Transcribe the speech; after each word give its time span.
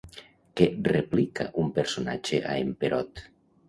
Què 0.61 0.67
replica 0.93 1.47
un 1.67 1.71
personatge 1.79 2.43
a 2.57 2.61
en 2.67 2.77
Perot? 2.85 3.29